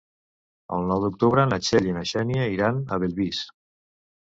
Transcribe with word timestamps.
El 0.77 0.87
nou 0.91 1.03
d'octubre 1.03 1.43
na 1.51 1.59
Txell 1.67 1.91
i 1.91 1.95
na 1.99 2.03
Xènia 2.15 2.49
iran 2.55 2.83
a 2.95 3.01
Bellvís. 3.07 3.45